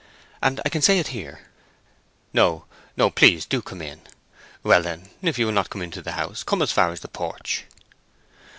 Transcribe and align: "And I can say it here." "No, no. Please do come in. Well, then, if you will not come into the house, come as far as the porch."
"And 0.41 0.59
I 0.65 0.69
can 0.69 0.81
say 0.81 0.97
it 0.97 1.09
here." 1.09 1.41
"No, 2.33 2.65
no. 2.97 3.11
Please 3.11 3.45
do 3.45 3.61
come 3.61 3.83
in. 3.83 4.01
Well, 4.63 4.81
then, 4.81 5.11
if 5.21 5.37
you 5.37 5.45
will 5.45 5.53
not 5.53 5.69
come 5.69 5.83
into 5.83 6.01
the 6.01 6.13
house, 6.13 6.41
come 6.41 6.63
as 6.63 6.71
far 6.71 6.89
as 6.91 7.01
the 7.01 7.07
porch." 7.07 7.65